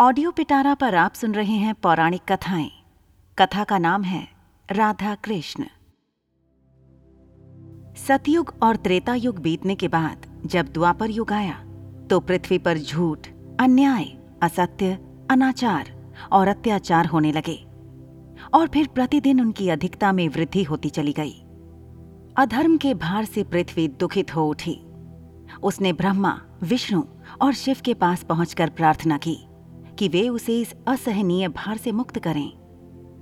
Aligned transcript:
Audio 0.00 0.30
Pitara 0.30 0.74
पर 0.74 0.94
आप 0.94 1.14
सुन 1.14 1.34
रहे 1.34 1.52
हैं 1.52 1.74
पौराणिक 1.74 2.20
कथाएँ। 2.32 2.70
कथा 3.38 3.64
का 3.64 3.78
नाम 3.78 4.02
है 4.02 4.28
राधा 4.72 5.14
कृष्ण 5.14 5.64
सतयुग 7.96 8.54
और 8.62 8.76
त्रेता 8.76 9.14
युग 9.14 9.38
बीतने 9.38 9.74
के 9.74 9.88
बाद, 9.88 10.26
जब 10.46 10.68
द्वापर 10.68 11.10
युग 11.10 11.32
आया 11.32 11.54
तो 12.10 12.20
पृथ्वी 12.20 12.58
पर 12.58 12.78
झूठ, 12.78 13.28
अन्याय, 13.60 14.04
असत्य, 14.42 14.98
अनाचार 15.30 16.12
और 16.32 16.48
अत्याचार 16.48 17.06
होने 17.06 17.32
लगे। 17.32 17.66
और 18.54 18.68
फिर 18.68 18.86
प्रतिदिन 18.86 19.40
उनकी 19.40 19.68
अधिकता 19.68 20.12
में 20.12 20.28
वृद्धि 20.28 20.62
होती 20.62 20.88
चली 20.88 21.12
गई। 21.12 21.34
अधर्म 22.36 22.76
के 22.76 22.94
भार 22.94 23.24
से 23.24 23.44
पृथ्वी 23.44 23.88
दुखित 23.88 24.34
हो 24.34 24.48
उठी। 24.48 24.80
उसने 25.62 25.92
ब्रह्मा, 25.92 26.40
विष्णु 26.62 27.02
और 27.42 27.52
शिव 27.52 27.76
के 27.84 27.94
पास 27.94 28.22
पहुंचकर 28.22 28.70
प्रार्थना 28.70 29.18
की। 29.18 29.46
कि 30.00 30.08
वे 30.08 30.28
उसे 30.28 30.60
इस 30.60 30.74
असहनीय 30.86 31.48
भार 31.48 31.76
से 31.76 31.92
मुक्त 31.92 32.18
करें। 32.18 32.52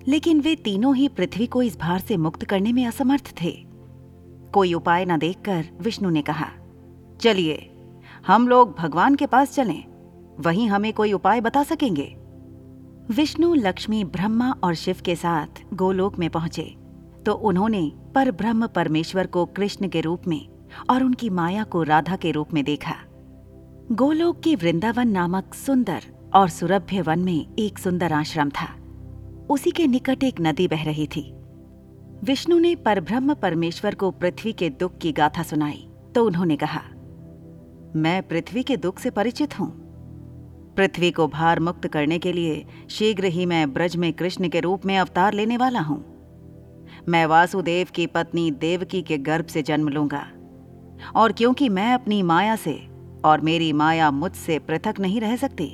लेकिन 0.08 0.40
वे 0.40 0.54
तीनों 0.54 0.96
ही 0.96 1.08
पृथ्वी 1.08 1.46
को 1.46 1.62
इस 1.62 1.78
भार 1.78 1.98
से 1.98 2.16
मुक्त 2.16 2.44
करने 2.44 2.72
में 2.72 2.86
असमर्थ 2.86 3.34
थे। 3.42 3.66
कोई 4.52 4.74
उपाय 4.74 5.04
न 5.04 5.18
देखकर 5.18 5.64
विष्णु 5.80 6.10
ने 6.10 6.22
कहा, 6.22 6.46
चलिए, 7.20 7.70
हम 8.26 8.48
लोग 8.48 8.76
भगवान 8.78 9.14
के 9.14 9.26
पास 9.26 9.54
चलें। 9.54 9.84
वहीं 10.40 10.68
हमें 10.68 10.92
कोई 10.92 11.12
उपाय 11.12 11.40
बता 11.40 11.62
सकेंगे? 11.62 12.16
विष्णु, 13.10 13.54
लक्ष्मी, 13.54 14.04
ब्रह्मा 14.04 14.50
और 14.50 14.74
शिव 14.74 14.96
के 15.04 15.16
साथ 15.16 15.74
गोलोक 15.74 16.18
में 16.18 16.30
पहुँचे। 16.30 16.76
तो 17.26 17.32
उन्होंने 17.32 17.92
पर 18.14 18.30
ब्रह्म 18.30 18.66
परमेश्वर 18.66 19.26
को 19.26 19.44
कृष्ण 19.44 19.88
के 19.88 20.00
रूप 20.00 20.22
में 20.28 20.48
और 20.90 21.04
उनकी 21.04 21.30
माया 21.30 21.64
को 21.64 21.82
राधा 21.82 22.16
के 22.16 22.30
रूप 22.30 22.48
में 22.54 22.64
देखा। 22.64 22.94
गोलोक 23.92 24.40
की 24.40 24.56
वृंदावन 24.56 25.08
नामक 25.08 25.54
सुंदर 25.54 26.17
और 26.34 26.48
सुरभ्य 26.48 27.00
वन 27.02 27.18
में 27.18 27.56
एक 27.58 27.78
सुंदर 27.78 28.12
आश्रम 28.12 28.50
था। 28.50 28.66
उसी 29.50 29.70
के 29.70 29.86
निकट 29.86 30.24
एक 30.24 30.40
नदी 30.40 30.68
बह 30.68 30.84
रही 30.84 31.06
थी। 31.06 31.22
विष्णु 32.24 32.58
ने 32.58 32.74
परब्रह्म 32.76 33.34
परमेश्वर 33.34 33.94
को 33.94 34.10
पृथ्वी 34.10 34.52
के 34.52 34.70
दुख 34.70 34.98
की 34.98 35.12
गाथा 35.12 35.42
सुनाई 35.42 35.84
तो 36.14 36.24
उन्होंने 36.26 36.56
कहा, 36.56 36.80
मैं 37.96 38.22
पृथ्वी 38.22 38.62
के 38.62 38.76
दुख 38.76 38.98
से 38.98 39.10
परिचित 39.10 39.58
हूँ। 39.58 39.70
पृथ्वी 40.76 41.10
को 41.10 41.26
भार 41.28 41.60
मुक्त 41.60 41.86
करने 41.86 42.18
के 42.18 42.32
लिए 42.32 42.64
शीघ्र 42.90 43.24
ही 43.26 43.46
मैं 43.46 43.72
ब्रज 43.72 43.96
में 43.96 44.12
कृष्ण 44.12 44.48
के 44.48 44.60
रूप 44.60 44.86
में 44.86 44.96
अवतार 44.98 45.34
लेने 45.34 45.56
वाला 45.56 45.80
हूँ। 45.80 46.04
मैं 47.08 47.24
वासुदेव 47.26 47.86
की 47.94 48.06
पत्नी 48.06 48.50
देवकी 48.50 49.02
के 49.02 49.18
गर्भ 49.18 49.46
से 49.46 49.62
जन्म 49.62 49.88
लूँगा। 49.88 50.26
और 51.16 51.32
क्योंकि 51.32 51.68
मैं 51.68 51.92
अपनी 51.94 52.22
माया 52.22 52.56
से 52.56 52.78
और 53.24 53.40
मेरी 53.40 53.72
माया 53.72 54.10
मुझसे 54.10 54.58
पृथक 54.58 55.00
नहीं 55.00 55.20
रह 55.20 55.36
सकती 55.36 55.66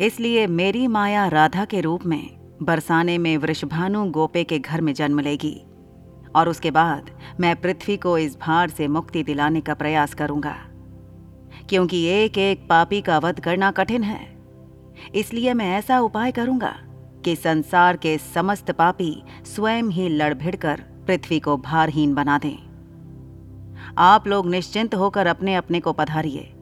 इसलिए 0.00 0.46
मेरी 0.46 0.86
माया 0.86 1.28
राधा 1.28 1.64
के 1.64 1.80
रूप 1.80 2.06
में 2.06 2.56
बरसाने 2.62 3.18
में 3.18 3.36
वृषभानु 3.36 4.10
गोपे 4.10 4.44
के 4.44 4.58
घर 4.58 4.80
में 4.80 4.94
जन्म 4.94 5.20
लेगी 5.20 5.66
और 6.36 6.48
उसके 6.48 6.70
बाद 6.70 7.10
मैं 7.40 7.60
पृथ्वी 7.60 7.96
को 7.96 8.18
इस 8.18 8.38
भार 8.40 8.70
से 8.70 8.88
मुक्ति 8.88 9.22
दिलाने 9.22 9.60
का 9.60 9.74
प्रयास 9.74 10.14
करूँगा। 10.14 10.56
क्योंकि 11.68 12.04
एक 12.04 12.38
एक 12.38 12.68
पापी 12.68 13.00
का 13.00 13.18
वध 13.18 13.40
करना 13.40 13.70
कठिन 13.70 14.02
है। 14.02 14.38
इसलिए 15.14 15.54
मैं 15.54 15.78
ऐसा 15.78 16.00
उपाय 16.00 16.32
करूँगा 16.32 16.74
कि 17.24 17.36
संसार 17.36 17.96
के 17.96 18.18
समस्त 18.18 18.70
पापी 18.70 19.22
स्वयं 19.44 19.82
ही 19.82 20.08
लड़ 20.08 20.34
भिड़कर 20.34 20.80
पृथ्वी 21.06 21.40
को 21.40 21.56
भारहीन 21.56 22.14
बना 22.14 22.38
दें। 22.38 22.56
आप 23.98 24.28
लोग 24.28 24.46
निश्चिंत 24.46 24.94
होकर 24.94 25.26
अपने 25.26 25.54
अपने 25.54 25.80
को 25.80 25.92
पधारिए 25.92 26.52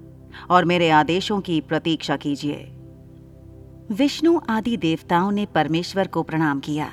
और 0.50 0.64
मेरे 0.64 0.90
आदेशों 0.90 1.40
की 1.40 1.60
प्रतीक्षा 1.60 2.16
कीजिए। 2.16 2.78
विष्णु 3.91 4.41
आदि 4.48 4.76
देवताओं 4.76 5.31
ने 5.32 5.47
परमेश्वर 5.47 6.06
को 6.06 6.22
प्रणाम 6.22 6.60
किया 6.60 6.87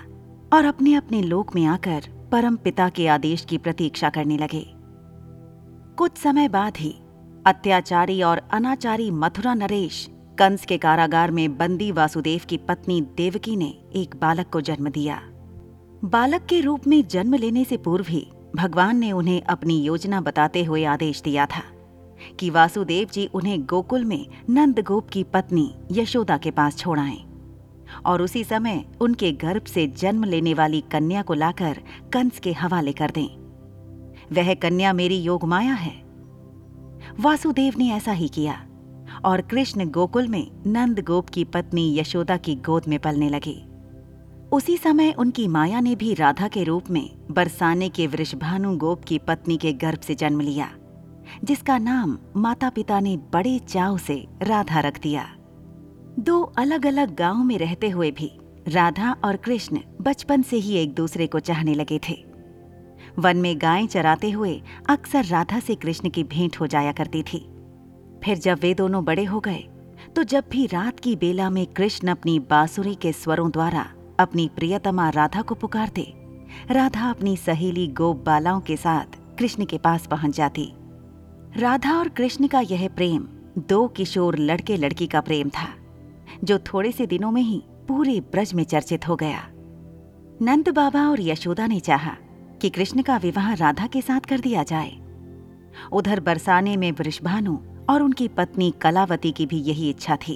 और 0.53 0.65
अपने 0.65 0.93
अपने 0.93 1.21
लोक 1.21 1.55
में 1.55 1.65
आकर 1.65 2.03
परम 2.31 2.55
पिता 2.55 2.89
के 2.89 3.07
आदेश 3.07 3.45
की 3.49 3.57
प्रतीक्षा 3.57 4.09
करने 4.09 4.37
लगे। 4.37 4.65
कुछ 5.97 6.17
समय 6.17 6.47
बाद 6.47 6.77
ही 6.77 6.95
अत्याचारी 7.45 8.21
और 8.21 8.41
अनाचारी 8.53 9.11
मथुरा 9.11 9.53
नरेश 9.53 10.07
कंस 10.39 10.65
के 10.65 10.77
कारागार 10.77 11.31
में 11.31 11.57
बंदी 11.57 11.91
वासुदेव 11.91 12.41
की 12.49 12.57
पत्नी 12.57 13.01
देवकी 13.01 13.55
ने 13.55 13.73
एक 13.95 14.15
बालक 14.15 14.49
को 14.49 14.61
जन्म 14.61 14.89
दिया। 14.89 15.21
बालक 16.03 16.45
के 16.45 16.61
रूप 16.61 16.87
में 16.87 17.07
जन्म 17.07 17.33
लेने 17.33 17.63
से 17.65 17.77
पूर्व 17.77 18.05
ही 18.09 18.27
भगवान 18.55 18.97
ने 18.97 19.11
उन्हें 19.11 19.41
अपनी 19.41 19.81
योजना 19.81 20.21
बताते 20.21 20.63
हुए 20.63 20.83
आदेश 20.83 21.21
दिया 21.21 21.45
था। 21.45 21.63
कि 22.39 22.49
वासुदेव 22.49 23.07
जी 23.13 23.25
उन्हें 23.25 23.65
गोकुल 23.65 24.05
में 24.05 24.27
नंद 24.49 24.79
गोप 24.79 25.09
की 25.09 25.23
पत्नी 25.23 25.73
यशोदा 25.91 26.37
के 26.37 26.51
पास 26.51 26.77
छोड़ाएँ 26.77 27.17
और 28.05 28.21
उसी 28.21 28.43
समय 28.43 28.85
उनके 29.01 29.31
गर्भ 29.31 29.63
से 29.63 29.87
जन्म 29.87 30.23
लेने 30.23 30.53
वाली 30.53 30.81
कन्या 30.81 31.21
को 31.21 31.33
लाकर 31.33 31.77
कंस 32.13 32.39
के 32.39 32.53
हवाले 32.53 32.91
कर 32.91 33.11
दें। 33.11 33.27
वह 34.31 34.53
कन्या 34.53 34.93
मेरी 34.93 35.17
योग 35.17 35.43
माया 35.43 35.73
है। 35.73 36.09
वासुदेव 37.19 37.73
ने 37.77 37.91
ऐसा 37.91 38.11
ही 38.11 38.27
किया 38.27 38.65
और 39.25 39.41
कृष्ण 39.41 39.89
गोकुल 39.89 40.27
में 40.27 40.51
नंद 40.67 40.99
गोप 40.99 41.29
की 41.29 41.43
पत्नी 41.43 41.99
यशोदा 41.99 42.37
की 42.37 42.55
गोद 42.55 42.83
में 42.87 42.99
पलने 42.99 43.29
लगे। 43.29 43.65
उसी 44.51 44.77
समय 44.77 45.11
उनकी 45.11 45.47
माया 45.47 45.79
ने 45.79 45.95
भी 45.95 46.13
राधा 46.13 46.47
के 46.47 46.63
रूप 46.63 46.89
में 46.89 47.09
बरसाने 47.31 47.89
के 47.89 48.07
वृषभानु 48.07 48.77
गोप 48.77 49.03
की 49.03 49.17
पत्नी 49.17 49.57
के 49.57 49.73
गर्भ 49.73 49.99
से 49.99 50.15
जन्म 50.15 50.39
लिया। 50.39 50.71
जिसका 51.43 51.77
नाम 51.77 52.17
माता 52.37 52.69
पिता 52.69 52.99
ने 52.99 53.15
बड़े 53.33 53.57
चाव 53.59 53.97
से 53.97 54.25
राधा 54.43 54.79
रख 54.79 54.99
दिया। 55.01 55.25
दो 56.19 56.41
अलग 56.57 56.85
अलग 56.85 57.15
गाँव 57.15 57.43
में 57.43 57.57
रहते 57.57 57.89
हुए 57.89 58.11
भी 58.11 58.31
राधा 58.67 59.11
और 59.23 59.35
कृष्ण 59.35 59.79
बचपन 60.01 60.41
से 60.41 60.57
ही 60.57 60.75
एक 60.75 60.93
दूसरे 60.95 61.27
को 61.27 61.39
चाहने 61.39 61.73
लगे 61.73 61.99
थे। 62.09 62.17
वन 63.19 63.37
में 63.37 63.55
गायें 63.61 63.87
चराते 63.87 64.31
हुए 64.31 64.61
अक्सर 64.89 65.25
राधा 65.25 65.59
से 65.59 65.75
कृष्ण 65.75 66.09
की 66.09 66.23
भेंट 66.23 66.59
हो 66.59 66.67
जाया 66.67 66.91
करती 66.91 67.23
थी। 67.23 67.39
फिर 68.23 68.37
जब 68.37 68.59
वे 68.61 68.73
दोनों 68.73 69.03
बड़े 69.05 69.23
हो 69.23 69.39
गए 69.39 69.63
तो 70.15 70.23
जब 70.23 70.43
भी 70.51 70.65
रात 70.65 70.99
की 70.99 71.15
बेला 71.15 71.49
में 71.49 71.65
कृष्ण 71.67 72.07
अपनी 72.07 72.37
बांसुरी 72.39 72.95
के 72.95 73.11
स्वरों 73.13 73.49
द्वारा 73.51 73.85
अपनी 74.19 74.47
प्रियतमा 74.55 75.09
राधा 75.09 75.41
को 75.41 75.55
पुकारते, 75.55 76.13
राधा 76.71 77.09
अपनी 77.09 77.35
सहेली 77.37 77.87
गोप 77.87 78.23
बालाओं 78.25 78.59
के 78.61 78.77
साथ 78.77 79.17
कृष्ण 79.39 79.65
के 79.65 79.77
पास 79.77 80.07
पहुँच 80.07 80.35
जाती। 80.35 80.71
राधा 81.57 81.99
और 81.99 82.09
कृष्ण 82.09 82.47
का 82.47 82.59
यह 82.59 82.87
प्रेम, 82.87 83.27
दो 83.57 83.87
किशोर 83.87 84.37
लड़के 84.37 84.77
लड़की 84.77 85.07
का 85.07 85.21
प्रेम 85.21 85.49
था, 85.49 85.67
जो 86.43 86.59
थोड़े 86.59 86.91
से 86.91 87.05
दिनों 87.05 87.31
में 87.31 87.41
ही 87.41 87.63
पूरे 87.87 88.19
ब्रज 88.19 88.53
में 88.53 88.63
चर्चित 88.63 89.07
हो 89.07 89.15
गया। 89.15 89.47
नंद 90.41 90.69
बाबा 90.69 91.09
और 91.09 91.21
यशोदा 91.21 91.67
ने 91.67 91.79
चाहा 91.79 92.15
कि 92.61 92.69
कृष्ण 92.69 93.01
का 93.01 93.17
विवाह 93.17 93.53
राधा 93.53 93.87
के 93.87 94.01
साथ 94.01 94.19
कर 94.19 94.39
दिया 94.39 94.63
जाए। 94.63 94.91
उधर 95.91 96.19
बरसाने 96.19 96.77
में 96.77 96.91
वृषभानु 96.91 97.57
और 97.89 98.01
उनकी 98.01 98.27
पत्नी 98.27 98.73
कलावती 98.81 99.31
की 99.31 99.45
भी 99.45 99.57
यही 99.57 99.89
इच्छा 99.89 100.15
थी। 100.15 100.33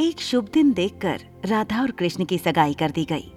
एक 0.00 0.20
शुभ 0.20 0.48
दिन 0.54 0.72
देखकर 0.72 1.20
राधा 1.44 1.82
और 1.82 1.90
कृष्ण 1.90 2.24
की 2.24 2.38
सगाई 2.38 2.74
कर 2.74 2.90
दी 2.90 3.04
गई। 3.04 3.32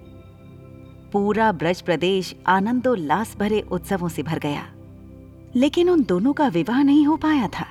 पूरा 1.12 1.52
ब्रज 1.52 1.80
प्रदेश 1.80 2.36
आनंदोल्लास 2.46 3.36
भरे 3.36 3.60
उत्सवों 3.60 4.08
से 4.08 4.22
भर 4.22 4.38
गया। 4.38 4.72
लेकिन 5.56 5.90
उन 5.90 6.02
दोनों 6.02 6.32
का 6.32 6.48
विवाह 6.48 6.82
नहीं 6.82 7.06
हो 7.06 7.16
पाया 7.16 7.48
था 7.48 7.66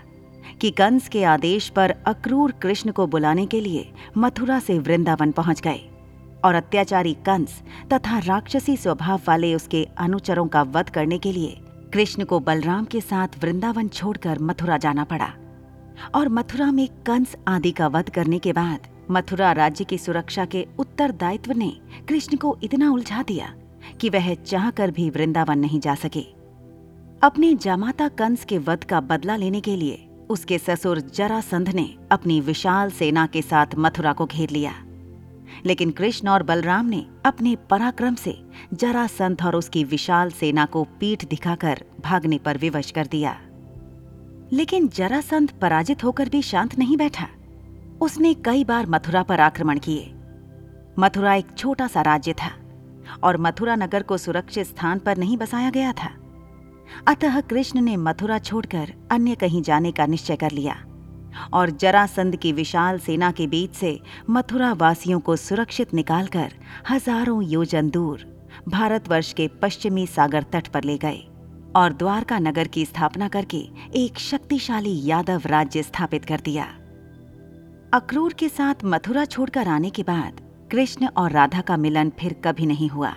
कि 0.62 0.72
कंस 0.72 1.08
के 1.08 1.24
आदेश 1.24 1.70
पर 1.70 1.92
अक्रूर 1.92 2.52
कृष्ण 2.52 2.92
को 2.92 3.08
बुलाने 3.08 3.46
के 3.46 3.62
लिए 3.62 3.92
मथुरा 4.18 4.60
से 4.60 4.80
वृंदावन 4.80 5.32
पहुँच 5.32 5.62
गए 5.62 5.90
और 6.44 6.56
अत्याचारी 6.56 7.14
कंस 7.14 7.62
तथा 7.94 8.20
राक्षसी 8.20 8.78
स्वभाव 8.78 9.22
वाले 9.28 9.54
उसके 9.56 9.88
अनुचरों 9.98 10.48
का 10.48 10.62
वध 10.62 10.90
करने 10.90 11.18
के 11.18 11.32
लिए 11.32 11.58
कृष्ण 11.94 12.24
को 12.24 12.40
बलराम 12.40 12.86
के 12.86 13.02
साथ 13.02 13.28
वृंदावन 13.44 13.88
छोड़कर 13.88 14.40
मथुरा 14.40 14.78
जाना 14.78 15.04
पड़ा 15.04 15.34
और 16.16 16.30
मथुरा 16.30 16.72
में 16.72 16.88
कंस 16.88 17.36
आदि 17.48 17.72
का 17.72 17.88
वध 17.88 18.10
करने 18.10 18.40
के 18.40 18.54
बाद 18.54 18.88
मथुरा 19.12 19.52
राज्य 19.52 19.84
की 19.84 19.98
सुरक्षा 19.98 20.46
के 20.46 20.66
उत्तरदायित्व 20.80 21.54
ने 21.54 21.72
कृष्ण 22.10 22.38
को 22.38 22.58
इतना 22.64 22.92
उलझा 22.92 23.24
दिया 23.24 23.54
कि 24.02 24.10
वह 24.10 24.34
चाहकर 24.34 24.92
भी 24.92 25.10
वृंदावन 25.10 25.60
नहीं 25.60 25.80
जा 25.80 25.96
सके। 25.96 26.39
अपने 27.24 27.56
जामाता 27.56 28.08
कंस 28.08 28.46
के 28.46 28.58
वध 28.58 28.84
का 28.84 29.00
बदला 29.00 29.36
लेने 29.36 29.62
के 29.62 29.76
लिए 29.76 30.08
उसके 30.30 30.58
ससुर 30.58 31.00
जरासंध 31.00 31.70
ने 31.70 31.96
अपनी 32.12 32.42
विशाल 32.42 32.92
सेना 32.92 33.28
के 33.28 33.42
साथ 33.42 33.66
मथुरा 33.78 34.14
को 34.14 34.26
घेर 34.26 34.50
लिया। 34.50 34.74
लेकिन 35.66 35.92
कृष्ण 35.92 36.28
और 36.28 36.44
बलराम 36.44 36.86
ने 36.86 37.06
अपने 37.26 37.56
पराक्रम 37.70 38.16
से 38.16 38.44
जरासंध 38.74 39.44
और 39.44 39.56
उसकी 39.56 39.84
विशाल 39.84 40.32
सेना 40.32 40.66
को 40.66 40.84
पीठ 40.84 41.26
दिखाकर 41.26 41.84
भागने 42.04 42.38
पर 42.38 42.58
विवश 42.58 42.92
कर 42.92 43.08
दिया। 43.08 43.42
लेकिन 44.52 44.88
जरासंध 44.88 45.52
पराजित 45.52 46.04
होकर 46.04 46.30
भी 46.30 46.42
शांत 46.42 46.78
नहीं 46.78 46.98
बैठा। 46.98 47.28
उसने 48.02 48.34
कई 48.34 48.64
बार 48.64 48.86
मथुरा 48.86 49.24
पर 49.24 49.40
आक्रमण 49.40 49.80
किए। 49.80 50.16
मथुरा 51.00 51.36
एक 51.36 51.48
छोटा 51.58 51.88
सा 51.88 52.02
राज्य 52.02 52.34
था 52.34 52.52
और 53.24 53.38
मथुरा 53.38 53.76
नगर 53.76 54.04
को 54.04 54.18
सुरक्षित 54.18 54.68
स्थान 54.68 55.00
पर 55.00 55.18
नहीं 55.18 55.38
बसाया 55.38 55.70
गया 55.70 55.94
था। 55.94 56.10
अतः 57.08 57.40
कृष्ण 57.42 57.82
ने 57.82 57.96
मथुरा 57.98 58.38
छोड़कर 58.40 58.94
अन्य 59.12 59.36
कहीं 59.36 59.62
जाने 59.62 59.92
का 59.92 60.06
निश्चय 60.06 60.36
कर 60.36 60.52
लिया 60.52 60.76
और 61.54 61.70
जरासंध 61.72 62.36
की 62.36 62.52
विशाल 62.54 63.00
सेना 63.00 63.32
के 63.32 63.48
बीच 63.48 63.76
से 63.76 64.00
मथुरा 64.30 64.72
वासियों 64.74 65.20
को 65.20 65.36
सुरक्षित 65.36 65.94
निकालकर 65.94 66.54
हज़ारों 66.90 67.42
योजन 67.44 67.90
दूर 67.90 68.26
भारतवर्ष 68.68 69.32
के 69.34 69.48
पश्चिमी 69.62 70.06
सागर 70.08 70.44
तट 70.44 70.68
पर 70.68 70.84
ले 70.84 70.98
गए 70.98 71.22
और 71.76 71.94
द्वारका 71.94 72.40
नगर 72.40 72.68
की 72.68 72.86
स्थापना 72.86 73.28
करके 73.28 73.58
एक 73.96 74.20
शक्तिशाली 74.20 75.00
यादव 75.06 75.42
राज्य 75.46 75.84
स्थापित 75.84 76.26
कर 76.26 76.40
दिया। 76.40 76.64
अक्रूर 77.94 78.34
के 78.34 78.50
साथ 78.50 78.84
मथुरा 78.86 79.26
छोड़कर 79.26 79.68
आने 79.68 79.90
के 79.90 80.04
बाद 80.04 80.42
कृष्ण 80.72 81.08
और 81.08 81.32
राधा 81.32 81.62
का 81.62 81.78
मिलन 81.78 82.12
फिर 82.20 82.34
कभी 82.46 82.66
नहीं 82.66 82.90
हुआ, 82.90 83.14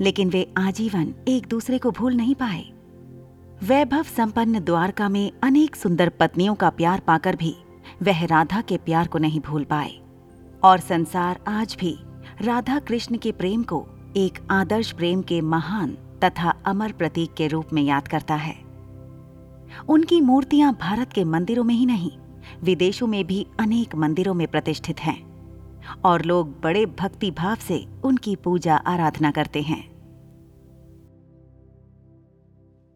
लेकिन 0.00 0.30
वे 0.30 0.46
आजीवन 0.58 1.14
एक 1.28 1.46
दूसरे 1.46 1.78
को 1.78 1.90
भूल 1.90 2.14
नहीं 2.14 2.34
पाए। 2.34 2.64
वैभव 3.64 4.02
संपन्न 4.02 4.60
द्वारका 4.60 5.08
में 5.08 5.32
अनेक 5.42 5.76
सुंदर 5.76 6.08
पत्नियों 6.08 6.54
का 6.54 6.70
प्यार 6.70 7.00
पाकर 7.00 7.36
भी 7.36 7.56
वह 8.02 8.24
राधा 8.24 8.60
के 8.60 8.76
प्यार 8.76 9.06
को 9.06 9.18
नहीं 9.18 9.40
भूल 9.40 9.64
पाए। 9.64 9.92
और 10.64 10.78
संसार 10.78 11.40
आज 11.48 11.76
भी 11.80 11.98
राधा 12.42 12.78
कृष्ण 12.78 13.18
के 13.18 13.32
प्रेम 13.32 13.62
को 13.62 13.86
एक 14.16 14.38
आदर्श 14.50 14.92
प्रेम 14.92 15.22
के 15.22 15.40
महान 15.40 15.98
तथा 16.24 16.50
अमर 16.64 16.92
प्रतीक 16.92 17.34
के 17.34 17.46
रूप 17.46 17.66
में 17.72 17.82
याद 17.82 18.08
करता 18.08 18.34
है। 18.34 18.56
उनकी 19.88 20.20
मूर्तियाँ 20.20 20.78
भारत 20.80 21.12
के 21.12 21.24
मंदिरों 21.24 21.64
में 21.64 21.74
ही 21.74 21.86
नहीं, 21.86 22.12
विदेशों 22.62 23.06
में 23.06 23.26
भी 23.26 23.46
अनेक 23.60 23.94
मंदिरों 23.94 24.34
में 24.34 24.48
प्रतिष्ठित 24.48 25.00
हैं। 25.00 25.26
और 26.04 26.24
लोग 26.24 26.60
बड़े 26.60 26.86
भक्ति 26.86 27.30
भाव 27.30 27.54
से 27.54 27.86
उनकी 28.04 28.36
पूजा 28.36 28.76
आराधना 28.76 29.30
करते 29.30 29.62
हैं। 29.62 29.95